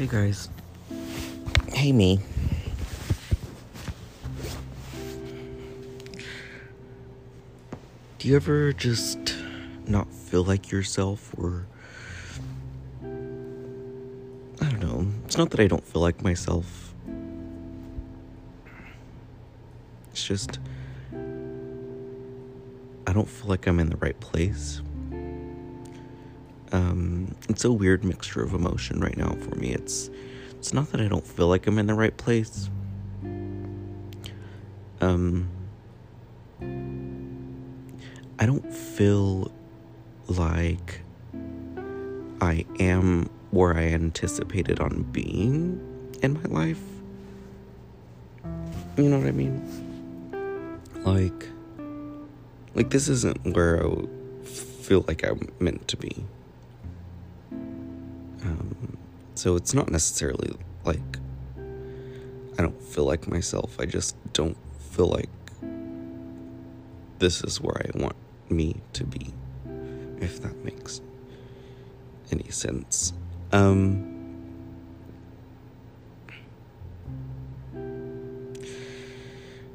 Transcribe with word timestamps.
Hey 0.00 0.06
guys. 0.06 0.48
Hey 1.74 1.92
me. 1.92 2.20
Do 8.18 8.26
you 8.26 8.34
ever 8.34 8.72
just 8.72 9.18
not 9.86 10.10
feel 10.10 10.42
like 10.42 10.70
yourself 10.70 11.34
or 11.36 11.66
I 13.02 13.08
don't 14.70 14.80
know. 14.80 15.06
It's 15.26 15.36
not 15.36 15.50
that 15.50 15.60
I 15.60 15.66
don't 15.66 15.84
feel 15.84 16.00
like 16.00 16.22
myself. 16.22 16.94
It's 20.12 20.24
just 20.24 20.60
I 23.06 23.12
don't 23.12 23.28
feel 23.28 23.48
like 23.48 23.66
I'm 23.66 23.78
in 23.78 23.90
the 23.90 23.98
right 23.98 24.18
place. 24.18 24.80
Um, 26.72 27.34
it's 27.48 27.64
a 27.64 27.72
weird 27.72 28.04
mixture 28.04 28.42
of 28.42 28.54
emotion 28.54 29.00
right 29.00 29.16
now 29.16 29.30
for 29.40 29.56
me. 29.56 29.72
It's 29.72 30.10
it's 30.50 30.72
not 30.72 30.90
that 30.92 31.00
I 31.00 31.08
don't 31.08 31.26
feel 31.26 31.48
like 31.48 31.66
I'm 31.66 31.78
in 31.78 31.86
the 31.86 31.94
right 31.94 32.16
place. 32.16 32.68
Um, 35.00 35.48
I 38.38 38.46
don't 38.46 38.72
feel 38.72 39.50
like 40.28 41.00
I 42.40 42.64
am 42.78 43.28
where 43.50 43.74
I 43.76 43.84
anticipated 43.84 44.80
on 44.80 45.02
being 45.12 45.80
in 46.22 46.34
my 46.34 46.42
life. 46.42 46.80
You 48.96 49.08
know 49.08 49.18
what 49.18 49.26
I 49.26 49.32
mean? 49.32 49.62
Like, 51.04 51.48
like 52.74 52.90
this 52.90 53.08
isn't 53.08 53.54
where 53.54 53.84
I 53.84 54.06
feel 54.44 55.04
like 55.08 55.24
I'm 55.24 55.48
meant 55.58 55.88
to 55.88 55.96
be. 55.96 56.24
So 59.40 59.56
it's 59.56 59.72
not 59.72 59.90
necessarily 59.90 60.54
like 60.84 61.16
I 62.58 62.62
don't 62.62 62.82
feel 62.82 63.06
like 63.06 63.26
myself. 63.26 63.74
I 63.80 63.86
just 63.86 64.14
don't 64.34 64.58
feel 64.90 65.06
like 65.06 65.30
this 67.20 67.42
is 67.42 67.58
where 67.58 67.74
I 67.78 67.98
want 67.98 68.16
me 68.50 68.82
to 68.92 69.04
be, 69.04 69.32
if 70.20 70.42
that 70.42 70.62
makes 70.62 71.00
any 72.30 72.50
sense. 72.50 73.14
Um, 73.50 74.44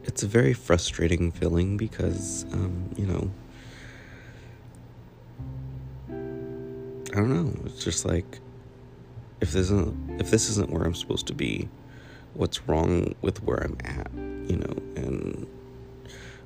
it's 0.04 0.22
a 0.22 0.28
very 0.28 0.54
frustrating 0.54 1.32
feeling 1.32 1.76
because, 1.76 2.46
um, 2.52 2.92
you 2.96 3.08
know, 3.08 3.32
I 7.14 7.16
don't 7.16 7.34
know. 7.34 7.52
It's 7.66 7.84
just 7.84 8.06
like 8.06 8.42
if 9.46 9.52
this 9.52 9.70
isn't 9.70 10.20
if 10.20 10.32
this 10.32 10.50
isn't 10.50 10.72
where 10.72 10.84
I'm 10.84 10.96
supposed 10.96 11.28
to 11.28 11.36
be, 11.36 11.70
what's 12.34 12.68
wrong 12.68 13.14
with 13.22 13.44
where 13.44 13.64
I'm 13.64 13.78
at, 13.86 14.12
you 14.50 14.58
know, 14.58 14.76
and 14.96 15.46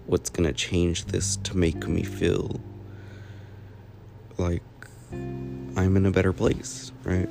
what's 0.06 0.30
gonna 0.30 0.52
change 0.52 1.06
this 1.06 1.38
to 1.38 1.56
make 1.56 1.88
me 1.88 2.04
feel 2.04 2.60
like 4.38 4.64
I'm 5.14 5.96
in 5.96 6.06
a 6.06 6.12
better 6.12 6.34
place, 6.34 6.92
right? 7.06 7.30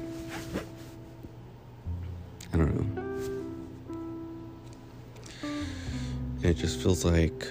I 2.54 2.56
don't 2.56 2.74
know. 2.74 3.04
It 6.42 6.54
just 6.54 6.78
feels 6.80 7.04
like 7.04 7.46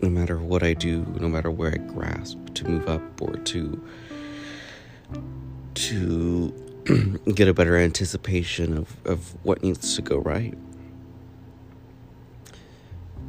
no 0.00 0.08
matter 0.08 0.38
what 0.38 0.62
I 0.62 0.72
do, 0.72 1.04
no 1.20 1.28
matter 1.28 1.50
where 1.50 1.74
I 1.74 1.76
grasp 1.76 2.38
to 2.54 2.66
move 2.66 2.88
up 2.88 3.20
or 3.20 3.36
to 3.36 3.84
to 5.74 6.59
get 7.32 7.48
a 7.48 7.54
better 7.54 7.76
anticipation 7.76 8.76
of, 8.76 8.96
of 9.06 9.34
what 9.44 9.62
needs 9.62 9.96
to 9.96 10.02
go 10.02 10.18
right. 10.18 10.56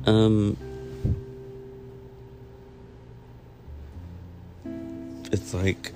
Um, 0.06 0.58
it's 5.32 5.54
like 5.54 5.94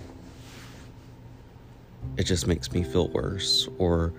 it 2.17 2.23
just 2.23 2.47
makes 2.47 2.71
me 2.71 2.83
feel 2.83 3.07
worse, 3.09 3.67
or 3.77 4.13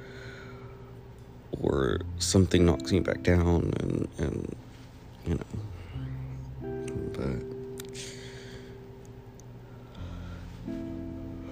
or 1.62 2.00
something 2.19 2.66
knocks 2.66 2.92
me 2.92 3.00
back 3.00 3.22
down, 3.22 3.72
and 3.80 4.08
and 4.19 4.56
you 5.26 5.34
know, 5.34 5.44
but. 7.12 7.56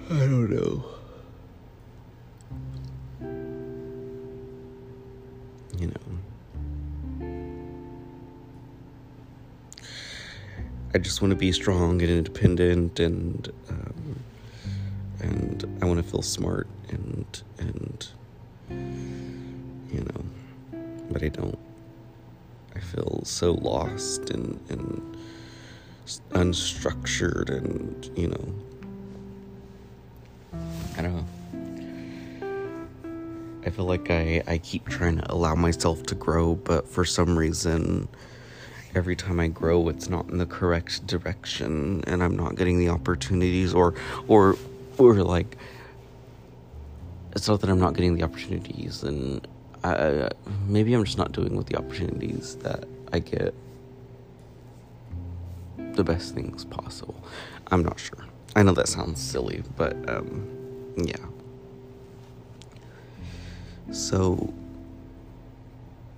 I 0.07 0.19
don't 0.19 0.51
know. 0.51 0.85
I 10.95 10.97
just 10.97 11.21
want 11.21 11.31
to 11.31 11.35
be 11.35 11.51
strong 11.51 12.01
and 12.01 12.09
independent 12.09 13.01
and 13.01 13.51
um, 13.67 14.23
and 15.19 15.79
I 15.81 15.87
want 15.87 16.01
to 16.01 16.09
feel 16.09 16.21
smart 16.21 16.69
and 16.87 17.43
and 17.57 18.07
you 19.91 19.99
know, 19.99 20.25
but 21.11 21.21
I 21.21 21.27
don't. 21.27 21.59
I 22.77 22.79
feel 22.79 23.23
so 23.25 23.51
lost 23.55 24.29
and 24.29 24.57
and 24.69 25.17
unstructured 26.29 27.49
and 27.49 28.09
you 28.15 28.29
know 28.29 28.53
I 30.97 31.01
don't 31.01 31.15
know. 31.17 31.25
I 33.65 33.69
feel 33.69 33.83
like 33.83 34.09
I, 34.09 34.41
I 34.47 34.59
keep 34.59 34.87
trying 34.87 35.17
to 35.17 35.29
allow 35.29 35.55
myself 35.55 36.03
to 36.03 36.15
grow, 36.15 36.55
but 36.55 36.87
for 36.87 37.03
some 37.03 37.37
reason, 37.37 38.07
every 38.95 39.15
time 39.15 39.39
I 39.39 39.47
grow, 39.47 39.89
it's 39.89 40.09
not 40.09 40.29
in 40.29 40.37
the 40.37 40.45
correct 40.45 41.05
direction, 41.05 42.03
and 42.07 42.23
I'm 42.23 42.35
not 42.35 42.55
getting 42.55 42.79
the 42.79 42.89
opportunities, 42.89 43.73
or 43.73 43.93
or 44.27 44.55
or 44.97 45.15
like, 45.15 45.57
it's 47.35 47.47
not 47.47 47.61
that 47.61 47.69
I'm 47.69 47.79
not 47.79 47.93
getting 47.93 48.15
the 48.15 48.23
opportunities, 48.23 49.03
and 49.03 49.45
I, 49.83 50.29
maybe 50.67 50.93
I'm 50.93 51.03
just 51.03 51.17
not 51.17 51.31
doing 51.33 51.55
with 51.55 51.67
the 51.67 51.75
opportunities 51.77 52.55
that 52.57 52.85
I 53.13 53.19
get 53.19 53.53
the 55.77 56.03
best 56.03 56.33
things 56.33 56.65
possible. 56.65 57.23
I'm 57.71 57.83
not 57.83 57.99
sure. 57.99 58.25
I 58.55 58.63
know 58.63 58.73
that 58.73 58.87
sounds 58.87 59.21
silly, 59.21 59.63
but 59.75 59.95
um, 60.09 60.47
yeah. 60.97 61.17
So, 63.91 64.53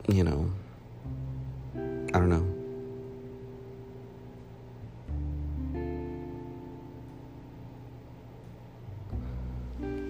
you 0.07 0.23
know, 0.23 0.51
I 1.75 2.19
don't 2.19 2.29
know. 2.29 2.56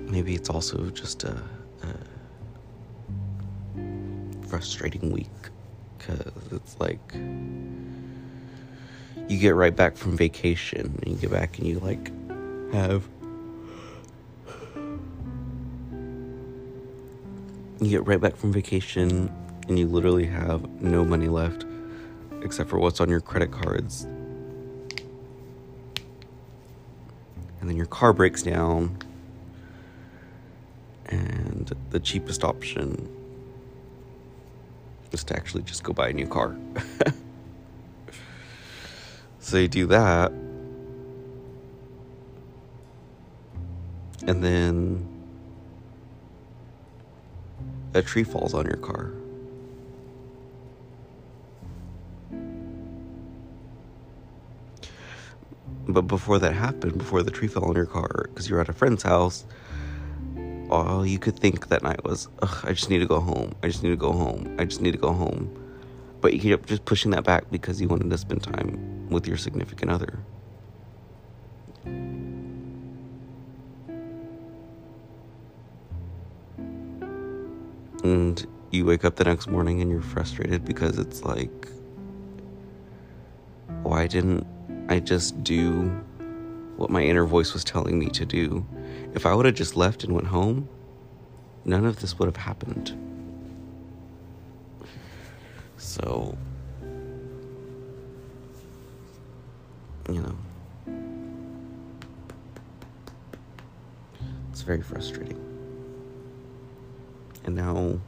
Maybe 0.07 0.35
it's 0.35 0.49
also 0.49 0.89
just 0.89 1.23
a, 1.23 1.41
a 1.83 1.93
frustrating 4.47 5.11
week 5.11 5.27
because 5.97 6.31
it's 6.51 6.79
like 6.79 6.99
you 9.27 9.37
get 9.37 9.55
right 9.55 9.75
back 9.75 9.97
from 9.97 10.15
vacation 10.15 10.97
and 11.03 11.07
you 11.07 11.15
get 11.17 11.31
back 11.31 11.57
and 11.57 11.67
you 11.67 11.79
like 11.79 12.11
have 12.73 13.07
you 17.79 17.89
get 17.89 18.07
right 18.07 18.19
back 18.19 18.35
from 18.35 18.51
vacation 18.51 19.31
and 19.67 19.77
you 19.77 19.87
literally 19.87 20.25
have 20.25 20.81
no 20.81 21.03
money 21.05 21.27
left 21.27 21.65
except 22.41 22.69
for 22.69 22.79
what's 22.79 22.99
on 22.99 23.09
your 23.09 23.21
credit 23.21 23.51
cards. 23.51 24.03
And 27.59 27.69
then 27.69 27.75
your 27.75 27.85
car 27.87 28.13
breaks 28.13 28.43
down, 28.43 28.97
and 31.09 31.75
the 31.89 31.99
cheapest 31.99 32.43
option 32.43 33.09
is 35.11 35.23
to 35.23 35.35
actually 35.35 35.63
just 35.63 35.83
go 35.83 35.93
buy 35.93 36.09
a 36.09 36.13
new 36.13 36.27
car. 36.27 36.55
so 39.39 39.57
you 39.57 39.67
do 39.67 39.87
that, 39.87 40.31
and 44.27 44.43
then 44.43 45.07
a 47.93 48.01
tree 48.01 48.23
falls 48.23 48.53
on 48.53 48.65
your 48.65 48.77
car. 48.77 49.11
But 55.89 56.01
before 56.01 56.37
that 56.39 56.53
happened, 56.53 56.97
before 56.97 57.23
the 57.23 57.31
tree 57.31 57.47
fell 57.47 57.63
on 57.63 57.75
your 57.75 57.85
car, 57.85 58.27
because 58.29 58.49
you 58.49 58.55
were 58.55 58.61
at 58.61 58.67
a 58.67 58.73
friend's 58.73 59.03
house, 59.03 59.45
all 60.69 61.05
you 61.05 61.19
could 61.19 61.37
think 61.37 61.67
that 61.69 61.83
night 61.83 62.03
was, 62.03 62.27
I 62.63 62.73
just 62.73 62.89
need 62.89 62.99
to 62.99 63.05
go 63.05 63.19
home. 63.19 63.55
I 63.63 63.67
just 63.67 63.83
need 63.83 63.89
to 63.89 63.95
go 63.95 64.11
home. 64.11 64.55
I 64.59 64.65
just 64.65 64.81
need 64.81 64.91
to 64.91 64.97
go 64.97 65.13
home. 65.13 65.49
But 66.19 66.33
you 66.33 66.39
kept 66.39 66.67
just 66.67 66.85
pushing 66.85 67.11
that 67.11 67.23
back 67.23 67.49
because 67.51 67.79
you 67.79 67.87
wanted 67.87 68.09
to 68.09 68.17
spend 68.17 68.43
time 68.43 69.07
with 69.09 69.27
your 69.27 69.37
significant 69.37 69.91
other. 69.91 70.19
And 78.03 78.45
you 78.71 78.85
wake 78.85 79.05
up 79.05 79.15
the 79.15 79.23
next 79.23 79.47
morning 79.47 79.81
and 79.81 79.89
you're 79.89 80.01
frustrated 80.01 80.65
because 80.65 80.97
it's 80.97 81.23
like, 81.23 81.67
why 83.83 84.07
didn't 84.07 84.45
I 84.89 84.99
just 84.99 85.43
do 85.43 85.83
what 86.77 86.89
my 86.89 87.01
inner 87.01 87.25
voice 87.25 87.53
was 87.53 87.63
telling 87.63 87.97
me 87.99 88.07
to 88.09 88.25
do? 88.25 88.65
If 89.13 89.25
I 89.25 89.33
would 89.33 89.45
have 89.45 89.55
just 89.55 89.75
left 89.75 90.03
and 90.03 90.13
went 90.13 90.27
home, 90.27 90.69
none 91.65 91.85
of 91.85 91.99
this 91.99 92.17
would 92.19 92.27
have 92.27 92.37
happened. 92.37 92.95
So, 95.77 96.37
you 100.09 100.21
know, 100.21 100.37
it's 104.51 104.61
very 104.61 104.81
frustrating. 104.81 105.43
And 107.43 107.55
now 107.55 107.99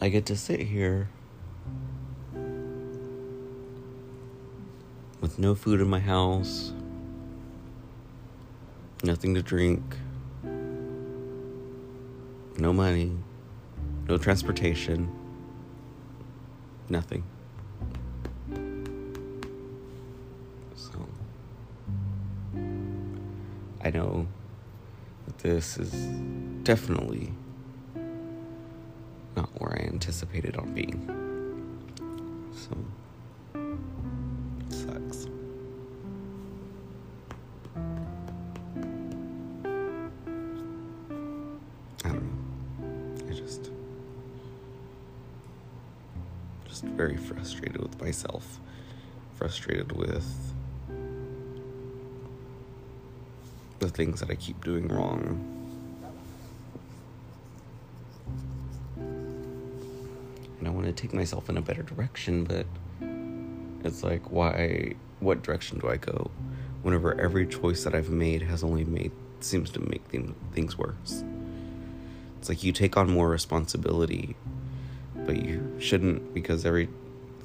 I 0.00 0.08
get 0.08 0.26
to 0.26 0.36
sit 0.36 0.60
here 0.60 1.08
with 5.20 5.38
no 5.38 5.54
food 5.54 5.80
in 5.80 5.88
my 5.88 6.00
house, 6.00 6.72
nothing 9.02 9.34
to 9.34 9.42
drink, 9.42 9.82
no 12.58 12.72
money, 12.72 13.12
no 14.08 14.16
transportation, 14.16 15.10
nothing. 16.88 17.24
So, 20.76 21.06
I 23.82 23.90
know 23.90 24.28
that 25.26 25.38
this 25.38 25.78
is 25.78 25.92
definitely 26.62 27.32
not 29.36 29.48
where 29.60 29.72
I 29.72 29.86
anticipated 29.86 30.56
on 30.56 30.72
being. 30.72 31.08
So, 32.54 32.76
Just 46.82 46.94
very 46.94 47.16
frustrated 47.16 47.80
with 47.80 48.00
myself. 48.00 48.60
Frustrated 49.34 49.92
with 49.92 50.52
the 53.78 53.88
things 53.88 54.20
that 54.20 54.30
I 54.30 54.34
keep 54.34 54.62
doing 54.62 54.88
wrong. 54.88 55.48
And 60.58 60.68
I 60.68 60.70
want 60.70 60.86
to 60.86 60.92
take 60.92 61.12
myself 61.12 61.48
in 61.48 61.56
a 61.56 61.60
better 61.60 61.82
direction, 61.82 62.44
but 62.44 62.66
it's 63.84 64.04
like, 64.04 64.30
why? 64.30 64.94
What 65.18 65.42
direction 65.42 65.80
do 65.80 65.88
I 65.88 65.96
go? 65.96 66.30
Whenever 66.82 67.20
every 67.20 67.46
choice 67.46 67.82
that 67.84 67.94
I've 67.94 68.10
made 68.10 68.42
has 68.42 68.62
only 68.62 68.84
made 68.84 69.10
seems 69.40 69.70
to 69.70 69.80
make 69.80 70.04
things 70.04 70.34
things 70.52 70.78
worse. 70.78 71.24
It's 72.38 72.48
like 72.48 72.62
you 72.62 72.72
take 72.72 72.96
on 72.96 73.10
more 73.10 73.28
responsibility, 73.28 74.36
but 75.26 75.44
you 75.44 75.76
shouldn't 75.78 76.34
because 76.34 76.64
everything 76.64 76.94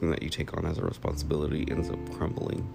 that 0.02 0.22
you 0.22 0.30
take 0.30 0.56
on 0.58 0.66
as 0.66 0.78
a 0.78 0.82
responsibility 0.84 1.66
ends 1.70 1.90
up 1.90 2.00
crumbling. 2.14 2.68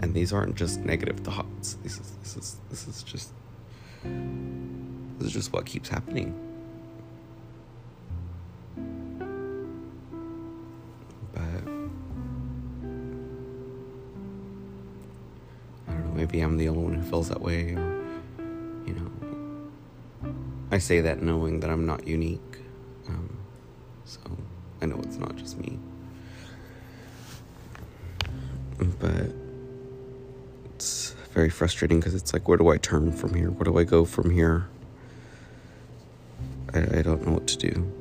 And 0.00 0.14
these 0.14 0.32
aren't 0.32 0.56
just 0.56 0.80
negative 0.80 1.20
thoughts. 1.20 1.74
This 1.82 1.98
is 1.98 2.10
this 2.22 2.36
is 2.36 2.56
this 2.70 2.88
is 2.88 3.02
just 3.02 3.32
this 4.02 5.28
is 5.28 5.32
just 5.32 5.52
what 5.52 5.64
keeps 5.64 5.88
happening. 5.88 6.34
But 11.32 11.42
I 15.88 15.92
don't 15.92 16.06
know, 16.06 16.12
maybe 16.14 16.40
I'm 16.40 16.56
the 16.56 16.68
only 16.68 16.82
one 16.82 16.94
who 16.94 17.02
feels 17.02 17.28
that 17.28 17.40
way 17.40 17.74
or 17.74 18.01
I 20.72 20.78
say 20.78 21.02
that 21.02 21.22
knowing 21.22 21.60
that 21.60 21.68
I'm 21.68 21.84
not 21.84 22.08
unique. 22.08 22.40
Um, 23.06 23.36
so 24.06 24.20
I 24.80 24.86
know 24.86 24.98
it's 25.02 25.18
not 25.18 25.36
just 25.36 25.58
me. 25.58 25.78
But 28.98 29.34
it's 30.74 31.14
very 31.34 31.50
frustrating 31.50 32.00
because 32.00 32.14
it's 32.14 32.32
like, 32.32 32.48
where 32.48 32.56
do 32.56 32.68
I 32.68 32.78
turn 32.78 33.12
from 33.12 33.34
here? 33.34 33.50
Where 33.50 33.64
do 33.64 33.78
I 33.78 33.84
go 33.84 34.06
from 34.06 34.30
here? 34.30 34.66
I, 36.72 36.78
I 36.78 37.02
don't 37.02 37.26
know 37.26 37.34
what 37.34 37.46
to 37.48 37.58
do. 37.58 37.92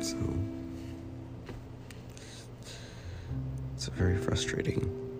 So 0.00 0.16
it's 3.74 3.88
very 3.88 4.16
frustrating 4.16 5.11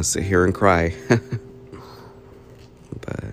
want 0.00 0.06
to 0.06 0.10
sit 0.12 0.22
here 0.22 0.46
and 0.46 0.54
cry. 0.54 0.94
but, 3.02 3.24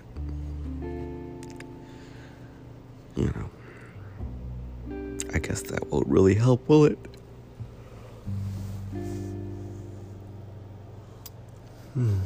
you 3.16 3.28
know, 3.28 3.50
I 5.34 5.40
guess 5.40 5.62
that 5.62 5.88
won't 5.90 6.08
really 6.08 6.34
help, 6.34 6.68
will 6.68 6.84
it? 6.84 7.00
Hmm. 11.94 12.20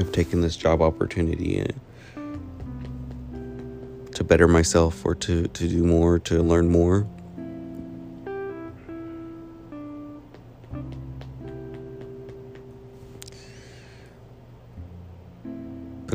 I've 0.00 0.10
taken 0.10 0.40
this 0.40 0.56
job 0.56 0.82
opportunity 0.82 1.62
uh, 1.62 1.66
to 4.14 4.24
better 4.24 4.48
myself 4.48 5.06
or 5.06 5.14
to, 5.14 5.46
to 5.46 5.68
do 5.68 5.84
more, 5.84 6.18
to 6.18 6.42
learn 6.42 6.68
more. 6.68 7.06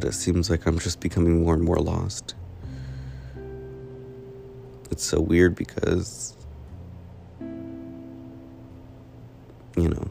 It 0.05 0.13
seems 0.13 0.49
like 0.49 0.65
I'm 0.65 0.79
just 0.79 0.99
becoming 0.99 1.43
more 1.43 1.53
and 1.53 1.63
more 1.63 1.77
lost. 1.77 2.35
It's 4.91 5.03
so 5.03 5.19
weird 5.19 5.55
because, 5.55 6.37
you 9.75 9.89
know, 9.89 10.07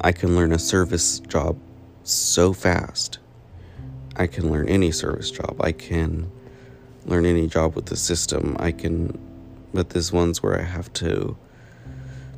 I 0.00 0.12
can 0.12 0.36
learn 0.36 0.52
a 0.52 0.58
service 0.58 1.20
job 1.20 1.58
so 2.04 2.52
fast. 2.52 3.18
I 4.16 4.26
can 4.26 4.50
learn 4.50 4.68
any 4.68 4.90
service 4.90 5.30
job. 5.30 5.56
I 5.60 5.72
can 5.72 6.30
learn 7.06 7.24
any 7.24 7.46
job 7.46 7.74
with 7.74 7.86
the 7.86 7.96
system. 7.96 8.56
I 8.58 8.72
can, 8.72 9.18
but 9.72 9.90
there's 9.90 10.12
ones 10.12 10.42
where 10.42 10.58
I 10.58 10.64
have 10.64 10.92
to 10.94 11.36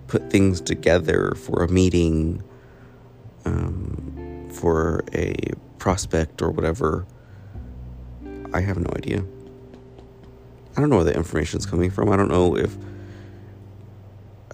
put 0.07 0.31
things 0.31 0.61
together 0.61 1.35
for 1.37 1.62
a 1.62 1.69
meeting, 1.69 2.43
um, 3.44 4.49
for 4.52 5.04
a 5.12 5.35
prospect 5.78 6.42
or 6.42 6.50
whatever. 6.50 7.06
I 8.52 8.61
have 8.61 8.78
no 8.78 8.90
idea. 8.97 9.25
I 10.76 10.80
don't 10.80 10.90
know 10.90 10.97
where 10.97 11.04
the 11.04 11.14
information's 11.14 11.66
coming 11.66 11.90
from. 11.90 12.11
I 12.11 12.16
don't 12.16 12.30
know 12.30 12.56
if. 12.56 12.76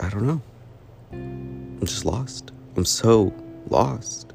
I 0.00 0.08
don't 0.08 0.26
know. 0.26 0.42
I'm 1.12 1.80
just 1.80 2.04
lost. 2.04 2.52
I'm 2.76 2.84
so 2.84 3.34
lost. 3.68 4.32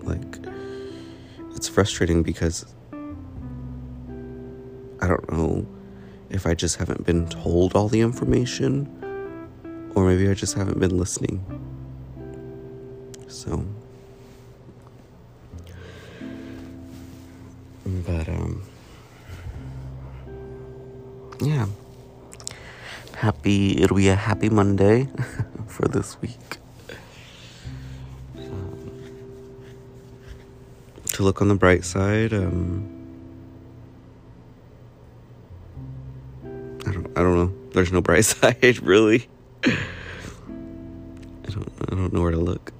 Like, 0.00 0.38
it's 1.54 1.68
frustrating 1.68 2.22
because 2.22 2.66
I 5.00 5.08
don't 5.08 5.32
know 5.32 5.66
if 6.30 6.46
I 6.46 6.54
just 6.54 6.76
haven't 6.76 7.04
been 7.04 7.28
told 7.28 7.74
all 7.74 7.88
the 7.88 8.00
information 8.00 8.88
or 9.94 10.06
maybe 10.06 10.28
I 10.28 10.34
just 10.34 10.54
haven't 10.54 10.78
been 10.78 10.96
listening. 10.98 11.44
So, 13.34 13.64
but, 17.84 18.28
um, 18.28 18.62
yeah. 21.42 21.66
Happy, 23.16 23.82
it'll 23.82 23.96
be 23.96 24.08
a 24.08 24.14
happy 24.14 24.48
Monday 24.48 25.08
for 25.66 25.88
this 25.88 26.16
week. 26.22 26.38
to 31.14 31.22
look 31.22 31.42
on 31.42 31.48
the 31.48 31.54
bright 31.56 31.84
side, 31.84 32.32
um, 32.32 32.88
I 36.86 36.92
don't, 36.92 37.06
I 37.18 37.22
don't 37.22 37.36
know. 37.36 37.52
There's 37.72 37.90
no 37.90 38.00
bright 38.00 38.24
side, 38.36 38.80
really. 38.80 39.28
I 39.64 39.76
don't, 41.50 41.72
I 41.90 41.94
don't 41.96 42.12
know 42.12 42.22
where 42.22 42.30
to 42.30 42.38
look. 42.38 42.72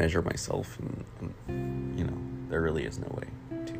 Measure 0.00 0.22
myself, 0.22 0.78
and, 0.78 1.04
and, 1.46 1.98
you 1.98 2.04
know, 2.06 2.16
there 2.48 2.62
really 2.62 2.84
is 2.84 2.98
no 2.98 3.06
way 3.18 3.28
to. 3.66 3.74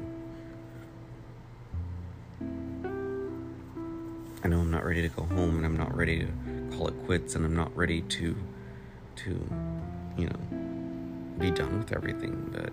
I 4.45 4.49
know 4.49 4.61
I'm 4.61 4.71
not 4.71 4.85
ready 4.85 5.01
to 5.01 5.09
go 5.09 5.23
home, 5.23 5.57
and 5.57 5.65
I'm 5.65 5.79
not 5.79 5.97
ready 5.97 6.19
to 6.19 6.77
call 6.77 6.89
it 6.89 6.95
quits, 7.07 7.37
and 7.37 7.47
I'm 7.47 7.57
not 7.57 7.75
ready 7.75 8.03
to, 8.03 8.37
to, 9.17 9.31
you 10.19 10.27
know, 10.27 11.39
be 11.39 11.51
done 11.51 11.79
with 11.79 11.91
everything, 11.91 12.35
but. 12.53 12.71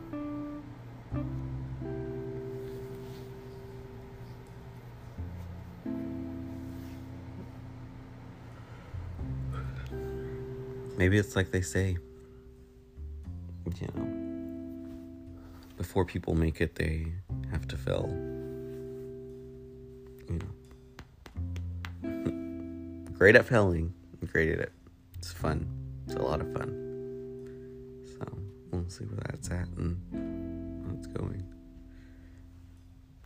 Maybe 10.98 11.18
it's 11.18 11.38
like 11.38 11.51
they 11.51 11.62
say, 11.62 11.98
before 15.88 16.03
people 16.03 16.36
make 16.36 16.60
it, 16.60 16.75
they 16.75 17.08
have 17.50 17.65
to 17.65 17.77
fail. 17.77 18.10
You 20.27 20.41
know, 22.03 23.12
great 23.17 23.38
at 23.38 23.46
failing, 23.46 23.94
great 24.29 24.50
at 24.50 24.60
it. 24.60 24.74
It's 25.17 25.32
fun. 25.32 25.65
It's 26.06 26.15
a 26.15 26.22
lot 26.22 26.41
of 26.41 26.51
fun. 26.51 26.67
So 28.06 28.38
we'll 28.70 28.89
see 28.89 29.06
where 29.06 29.22
that's 29.27 29.50
at 29.50 29.70
and 29.77 30.84
how 30.86 30.94
it's 30.98 31.08
going. 31.08 31.46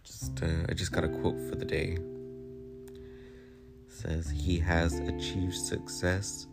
Just, 0.03 0.43
uh, 0.43 0.67
I 0.69 0.73
just 0.75 0.91
got 0.91 1.03
a 1.03 1.09
quote 1.09 1.39
for 1.49 1.55
the 1.55 1.65
day. 1.65 1.97
It 3.87 3.91
says 3.91 4.29
he 4.29 4.59
has 4.59 4.99
achieved 4.99 5.55
success 5.55 6.45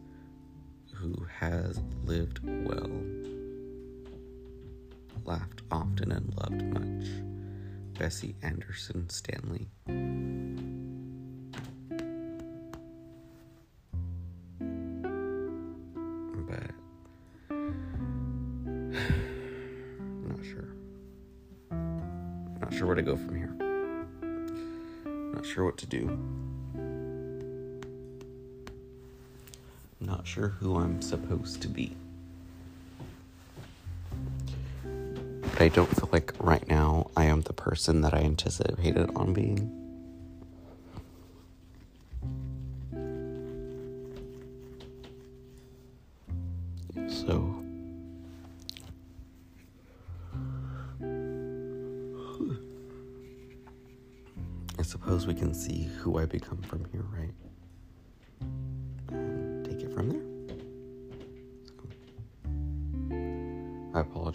who 0.94 1.26
has 1.38 1.82
lived 2.06 2.40
well, 2.66 2.90
laughed 5.28 5.60
often, 5.70 6.10
and 6.10 6.34
loved 6.36 6.62
much. 6.72 7.06
Bessie 7.98 8.34
Anderson 8.42 9.10
Stanley. 9.10 9.68
But 16.48 16.70
not 20.24 20.42
sure. 20.42 20.70
Not 21.70 22.72
sure 22.72 22.86
where 22.86 22.96
to 22.96 23.02
go 23.02 23.16
from 23.16 23.36
here. 23.36 23.54
Not 25.34 25.44
sure 25.44 25.66
what 25.66 25.76
to 25.76 25.86
do. 25.86 26.18
not 30.00 30.26
sure 30.26 30.48
who 30.48 30.76
I'm 30.76 31.02
supposed 31.02 31.60
to 31.62 31.68
be. 31.68 31.94
But 35.58 35.64
I 35.64 35.68
don't 35.70 35.88
feel 35.88 36.08
like 36.12 36.32
right 36.38 36.68
now 36.68 37.10
I 37.16 37.24
am 37.24 37.40
the 37.40 37.52
person 37.52 38.02
that 38.02 38.14
I 38.14 38.18
anticipated 38.18 39.10
on 39.16 39.32
being. 39.32 39.74
So. 47.08 47.56
I 54.78 54.82
suppose 54.82 55.26
we 55.26 55.34
can 55.34 55.52
see 55.52 55.90
who 55.98 56.20
I 56.20 56.26
become 56.26 56.62
from 56.62 56.84
here, 56.92 57.04
right? 57.12 57.34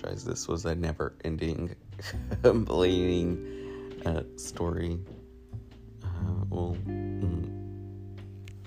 Apologize. 0.03 0.23
This 0.23 0.47
was 0.47 0.65
a 0.65 0.75
never 0.75 1.13
ending 1.23 1.75
complaining 2.41 4.01
uh, 4.05 4.23
story. 4.35 4.99
Uh, 6.03 6.45
well, 6.49 6.77
mm, 6.85 7.49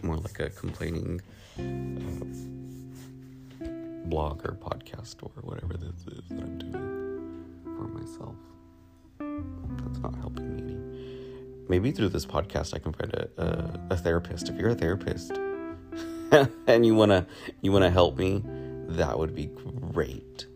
more 0.02 0.16
like 0.16 0.40
a 0.40 0.50
complaining 0.50 1.20
uh, 1.58 2.24
blog 4.08 4.44
or 4.44 4.52
podcast 4.52 5.16
or 5.22 5.30
whatever 5.42 5.74
this 5.74 6.06
is 6.06 6.28
that 6.30 6.42
I'm 6.42 6.58
doing 6.58 7.44
for 7.64 7.88
myself. 7.88 8.36
That's 9.18 9.98
not 9.98 10.14
helping 10.16 10.56
me 10.56 10.62
any. 10.62 10.76
Maybe 11.68 11.90
through 11.90 12.10
this 12.10 12.26
podcast, 12.26 12.74
I 12.74 12.78
can 12.78 12.92
find 12.92 13.12
a, 13.12 13.28
a, 13.36 13.94
a 13.94 13.96
therapist. 13.96 14.48
If 14.48 14.56
you're 14.56 14.70
a 14.70 14.74
therapist, 14.74 15.32
and 16.66 16.86
you 16.86 16.94
want 16.94 17.10
to 17.10 17.26
you 17.60 17.72
want 17.72 17.84
to 17.84 17.90
help 17.90 18.16
me, 18.16 18.42
that 18.88 19.18
would 19.18 19.34
be 19.34 19.46
great. 19.92 20.46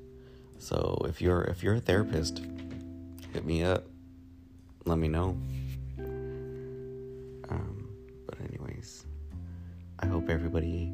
So 0.60 1.04
if 1.08 1.22
you're 1.22 1.42
if 1.44 1.62
you're 1.62 1.74
a 1.74 1.80
therapist, 1.80 2.42
hit 3.32 3.46
me 3.46 3.64
up. 3.64 3.86
Let 4.84 4.98
me 4.98 5.08
know. 5.08 5.36
Um, 7.48 7.88
but 8.26 8.38
anyways, 8.40 9.06
I 9.98 10.06
hope 10.06 10.28
everybody 10.28 10.92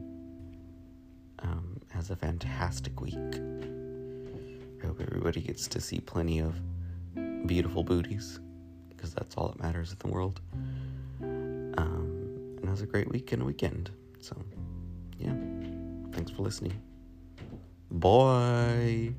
um, 1.40 1.80
has 1.90 2.11
a 2.11 2.16
fantastic 2.16 3.00
week. 3.00 3.14
I 3.16 4.87
hope 4.87 5.00
everybody 5.00 5.40
gets 5.40 5.66
to 5.68 5.80
see 5.80 5.99
plenty 5.99 6.38
of 6.38 6.54
beautiful 7.46 7.82
booties 7.82 8.38
because 8.88 9.12
that's 9.14 9.37
all 9.37 9.49
that 9.49 9.61
matters 9.61 9.90
in 9.90 9.99
the 9.99 10.08
world. 10.08 10.40
Um, 11.20 12.56
and 12.58 12.68
has 12.68 12.82
a 12.82 12.87
great 12.87 13.11
week 13.11 13.32
and 13.32 13.44
weekend. 13.44 13.90
So 14.20 14.37
yeah. 15.18 15.35
Thanks 16.12 16.30
for 16.30 16.42
listening. 16.42 16.80
Bye. 17.90 19.14